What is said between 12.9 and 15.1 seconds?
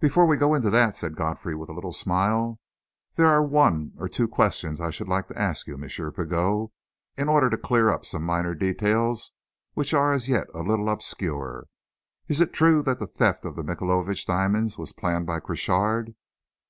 the theft of the Michaelovitch diamonds was